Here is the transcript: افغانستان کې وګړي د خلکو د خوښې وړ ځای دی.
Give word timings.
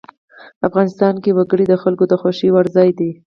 افغانستان 0.67 1.13
کې 1.23 1.31
وګړي 1.37 1.65
د 1.69 1.73
خلکو 1.83 2.03
د 2.07 2.13
خوښې 2.21 2.49
وړ 2.53 2.65
ځای 2.75 2.89
دی. 2.99 3.11